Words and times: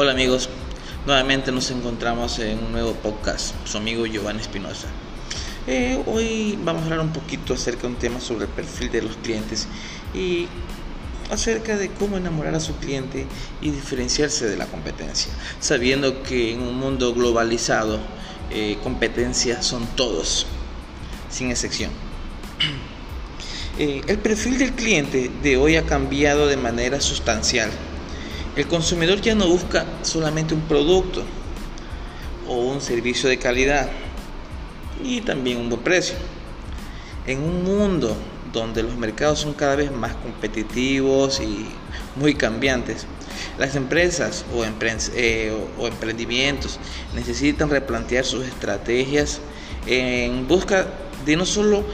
Hola 0.00 0.12
amigos, 0.12 0.48
nuevamente 1.06 1.50
nos 1.50 1.72
encontramos 1.72 2.38
en 2.38 2.62
un 2.62 2.70
nuevo 2.70 2.92
podcast, 2.92 3.52
su 3.64 3.78
amigo 3.78 4.06
Giovanni 4.06 4.40
Espinosa. 4.40 4.86
Eh, 5.66 6.00
hoy 6.06 6.56
vamos 6.62 6.82
a 6.82 6.84
hablar 6.84 7.00
un 7.00 7.12
poquito 7.12 7.54
acerca 7.54 7.82
de 7.82 7.88
un 7.88 7.96
tema 7.96 8.20
sobre 8.20 8.44
el 8.44 8.50
perfil 8.52 8.92
de 8.92 9.02
los 9.02 9.16
clientes 9.16 9.66
y 10.14 10.46
acerca 11.32 11.76
de 11.76 11.90
cómo 11.90 12.16
enamorar 12.16 12.54
a 12.54 12.60
su 12.60 12.76
cliente 12.76 13.26
y 13.60 13.72
diferenciarse 13.72 14.48
de 14.48 14.56
la 14.56 14.66
competencia, 14.66 15.32
sabiendo 15.58 16.22
que 16.22 16.52
en 16.52 16.60
un 16.62 16.78
mundo 16.78 17.12
globalizado 17.12 17.98
eh, 18.52 18.78
competencia 18.84 19.62
son 19.62 19.84
todos, 19.96 20.46
sin 21.28 21.50
excepción. 21.50 21.90
Eh, 23.80 24.02
el 24.08 24.18
perfil 24.18 24.58
del 24.58 24.72
cliente 24.72 25.30
de 25.40 25.56
hoy 25.56 25.76
ha 25.76 25.86
cambiado 25.86 26.48
de 26.48 26.56
manera 26.56 27.00
sustancial 27.00 27.70
el 28.58 28.66
consumidor 28.66 29.20
ya 29.20 29.36
no 29.36 29.46
busca 29.46 29.86
solamente 30.02 30.52
un 30.52 30.62
producto 30.62 31.22
o 32.48 32.56
un 32.56 32.80
servicio 32.80 33.28
de 33.28 33.38
calidad 33.38 33.88
y 35.04 35.20
también 35.20 35.58
un 35.58 35.68
buen 35.68 35.82
precio. 35.82 36.16
En 37.28 37.40
un 37.40 37.62
mundo 37.62 38.16
donde 38.52 38.82
los 38.82 38.96
mercados 38.96 39.38
son 39.38 39.52
cada 39.52 39.76
vez 39.76 39.92
más 39.92 40.16
competitivos 40.16 41.38
y 41.38 41.68
muy 42.16 42.34
cambiantes, 42.34 43.06
las 43.60 43.76
empresas 43.76 44.44
o, 44.52 44.64
eh, 44.64 45.56
emprendimientos 45.80 46.80
necesitan 47.14 47.70
replantear 47.70 48.24
sus 48.24 48.44
estrategias 48.44 49.40
en 49.86 50.48
busca 50.48 50.84
de 51.24 51.36
no 51.36 51.46
solo 51.46 51.84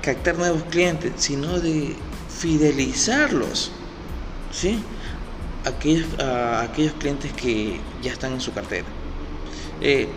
captar 0.00 0.38
nuevos 0.38 0.62
clientes, 0.70 1.12
sino 1.16 1.58
de 1.58 1.96
fidelizarlos. 2.38 3.72
¿sí? 4.52 4.78
Aquellos, 5.66 6.18
a 6.18 6.62
aquellos 6.62 6.94
clientes 6.94 7.32
que 7.32 7.80
ya 8.02 8.12
están 8.12 8.32
en 8.32 8.40
su 8.40 8.52
cartera. 8.52 8.86
Eh, 9.80 10.08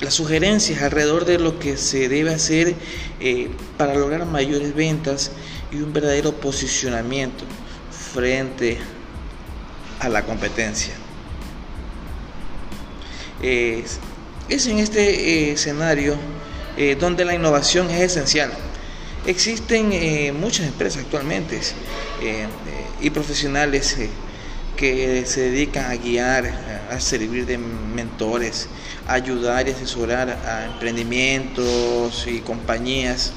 las 0.00 0.14
sugerencias 0.14 0.82
alrededor 0.82 1.24
de 1.24 1.38
lo 1.38 1.58
que 1.58 1.76
se 1.76 2.08
debe 2.08 2.32
hacer 2.32 2.74
eh, 3.20 3.50
para 3.76 3.94
lograr 3.94 4.24
mayores 4.26 4.74
ventas 4.74 5.32
y 5.72 5.76
un 5.76 5.92
verdadero 5.92 6.32
posicionamiento 6.32 7.44
frente 8.14 8.78
a 10.00 10.08
la 10.08 10.24
competencia. 10.24 10.94
es 13.40 14.66
en 14.66 14.78
este 14.78 15.48
eh, 15.48 15.52
escenario 15.52 16.16
donde 17.00 17.24
la 17.24 17.34
innovación 17.34 17.90
es 17.90 18.02
esencial. 18.12 18.52
Existen 19.28 19.90
muchas 20.40 20.66
empresas 20.66 21.02
actualmente 21.02 21.60
y 23.02 23.10
profesionales 23.10 23.98
eh, 23.98 24.08
que 24.74 25.26
se 25.26 25.50
dedican 25.50 25.90
a 25.90 25.96
guiar, 25.96 26.46
a 26.90 26.98
servir 26.98 27.44
de 27.44 27.58
mentores, 27.58 28.68
a 29.06 29.12
ayudar 29.12 29.68
y 29.68 29.72
asesorar 29.72 30.30
a 30.30 30.64
emprendimientos 30.64 32.26
y 32.26 32.38
compañías 32.38 33.34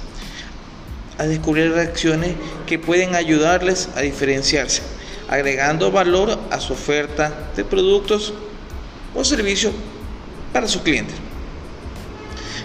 a 1.18 1.26
descubrir 1.26 1.74
reacciones 1.74 2.36
que 2.66 2.80
pueden 2.80 3.14
ayudarles 3.14 3.90
a 3.98 4.00
diferenciarse, 4.00 4.84
agregando 5.28 5.92
valor 5.92 6.40
a 6.52 6.62
su 6.62 6.72
oferta 6.72 7.52
de 7.54 7.66
productos 7.66 8.34
o 9.14 9.26
servicios 9.26 9.74
para 10.54 10.70
sus 10.70 10.84
clientes. 10.84 11.18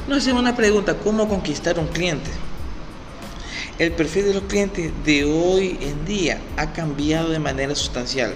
Nos 0.06 0.18
hacemos 0.18 0.42
una 0.42 0.54
pregunta, 0.54 0.94
¿cómo 0.94 1.28
conquistar 1.28 1.76
un 1.80 1.88
cliente? 1.88 2.30
El 3.78 3.92
perfil 3.92 4.24
de 4.24 4.32
los 4.32 4.44
clientes 4.44 4.90
de 5.04 5.24
hoy 5.26 5.76
en 5.82 6.06
día 6.06 6.40
ha 6.56 6.72
cambiado 6.72 7.28
de 7.28 7.38
manera 7.38 7.74
sustancial. 7.74 8.32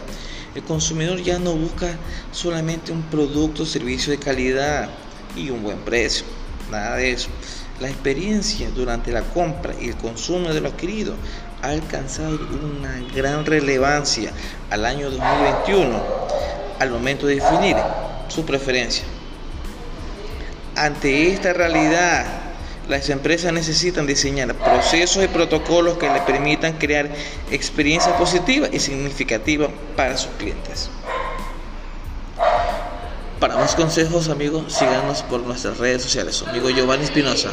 El 0.55 0.63
consumidor 0.65 1.23
ya 1.23 1.39
no 1.39 1.55
busca 1.55 1.97
solamente 2.31 2.93
un 2.93 3.03
producto 3.05 3.63
o 3.63 3.67
servicio 3.67 4.13
de 4.13 4.19
calidad 4.19 4.91
y 5.35 5.49
un 5.49 5.63
buen 5.63 5.79
precio. 5.79 6.27
Nada 6.71 6.97
de 6.97 7.13
eso. 7.13 7.31
La 7.81 7.89
experiencia 7.89 8.69
durante 8.69 9.13
la 9.13 9.23
compra 9.23 9.73
y 9.81 9.89
el 9.89 9.97
consumo 9.97 10.51
de 10.53 10.61
lo 10.61 10.69
adquirido 10.69 11.15
ha 11.63 11.69
alcanzado 11.69 12.39
una 12.63 13.01
gran 13.15 13.47
relevancia 13.47 14.33
al 14.69 14.85
año 14.85 15.11
2021 15.11 16.03
al 16.81 16.91
momento 16.91 17.27
de 17.27 17.37
definir 17.37 17.77
su 18.29 18.45
preferencia. 18.45 19.05
Ante 20.77 21.33
esta 21.33 21.55
realidad 21.55 22.40
las 22.91 23.09
empresas 23.09 23.53
necesitan 23.53 24.05
diseñar 24.05 24.53
procesos 24.57 25.23
y 25.23 25.29
protocolos 25.29 25.97
que 25.97 26.11
les 26.11 26.23
permitan 26.23 26.77
crear 26.77 27.09
experiencias 27.53 28.17
positivas 28.17 28.71
y 28.73 28.81
significativas 28.81 29.71
para 29.97 30.17
sus 30.17 30.33
clientes. 30.33 30.91
Para 33.39 33.57
más 33.57 33.77
consejos, 33.77 34.29
amigos, 34.29 34.73
síganos 34.73 35.23
por 35.23 35.41
nuestras 35.43 35.79
redes 35.79 36.03
sociales. 36.03 36.43
Amigo 36.47 36.69
Giovanni 36.69 37.05
Espinosa. 37.05 37.53